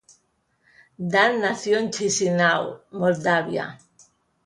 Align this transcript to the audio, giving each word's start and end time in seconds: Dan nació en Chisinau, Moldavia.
Dan 1.13 1.41
nació 1.41 1.77
en 1.77 1.91
Chisinau, 1.91 2.81
Moldavia. 2.89 3.77